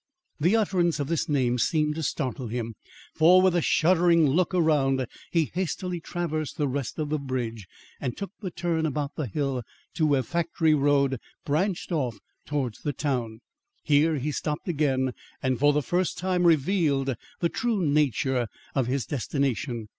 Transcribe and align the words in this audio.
The 0.39 0.55
utterance 0.55 0.99
of 0.99 1.09
this 1.09 1.29
name 1.29 1.59
seemed 1.59 1.93
to 1.93 2.01
startle 2.01 2.47
him, 2.47 2.73
for, 3.13 3.39
with 3.39 3.55
a 3.55 3.61
shuddering 3.61 4.25
look 4.27 4.51
around, 4.51 5.05
he 5.31 5.51
hastily 5.53 5.99
traversed 5.99 6.57
the 6.57 6.67
rest 6.67 6.97
of 6.97 7.09
the 7.09 7.19
bridge, 7.19 7.67
and 7.99 8.17
took 8.17 8.31
the 8.39 8.49
turn 8.49 8.87
about 8.87 9.15
the 9.15 9.27
hill 9.27 9.61
to 9.93 10.07
where 10.07 10.23
Factory 10.23 10.73
Road 10.73 11.19
branched 11.45 11.91
off 11.91 12.17
towards 12.47 12.79
the 12.81 12.93
town. 12.93 13.41
Here 13.83 14.15
he 14.15 14.31
stopped 14.31 14.67
again 14.67 15.13
and 15.43 15.59
for 15.59 15.71
the 15.71 15.83
first 15.83 16.17
time 16.17 16.47
revealed 16.47 17.13
the 17.39 17.49
true 17.49 17.79
nature 17.85 18.47
of 18.73 18.87
his 18.87 19.05
destination. 19.05 19.87